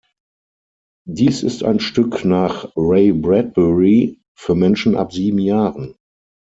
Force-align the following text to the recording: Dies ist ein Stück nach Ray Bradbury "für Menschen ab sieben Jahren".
Dies 1.07 1.43
ist 1.43 1.63
ein 1.63 1.79
Stück 1.79 2.25
nach 2.25 2.71
Ray 2.75 3.11
Bradbury 3.11 4.19
"für 4.33 4.55
Menschen 4.55 4.97
ab 4.97 5.13
sieben 5.13 5.37
Jahren". 5.37 5.95